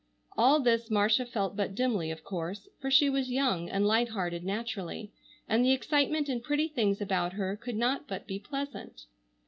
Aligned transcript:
All 0.35 0.59
this 0.59 0.89
Marcia 0.89 1.27
felt 1.27 1.55
but 1.55 1.75
dimly 1.75 2.09
of 2.09 2.23
course, 2.23 2.67
for 2.79 2.89
she 2.89 3.07
was 3.07 3.29
young 3.29 3.69
and 3.69 3.85
light 3.85 4.09
hearted 4.09 4.43
naturally, 4.43 5.11
and 5.47 5.63
the 5.63 5.73
excitement 5.73 6.27
and 6.27 6.43
pretty 6.43 6.67
things 6.69 7.01
about 7.01 7.33
her 7.33 7.55
could 7.55 7.75
not 7.77 8.07
but 8.07 8.25
be 8.25 8.39
pleasant. 8.39 9.05